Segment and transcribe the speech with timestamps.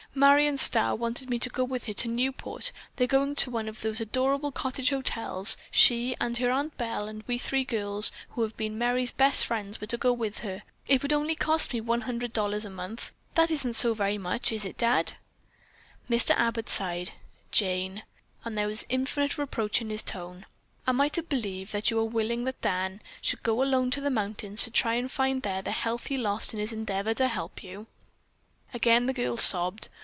[0.13, 2.73] Marion Starr wanted me to go with her to Newport.
[2.97, 7.23] They're going to one of those adorable cottage hotels, she and her Aunt Belle, and
[7.27, 10.63] we three girls who have been Merry's best friends were to go with her.
[10.85, 13.13] It would only cost me one hundred dollars a month.
[13.35, 15.13] That isn't so very much, is it, Dad?"
[16.09, 16.31] Mr.
[16.31, 17.11] Abbott sighed.
[17.53, 18.03] "Jane,"
[18.43, 20.45] and there was infinite reproach in his tone,
[20.85, 24.09] "am I to believe that you are willing that Dan should go alone to the
[24.09, 27.63] mountains to try to find there the health he lost in his endeavor to help
[27.63, 27.87] you?"
[28.73, 29.87] Again the girl sobbed.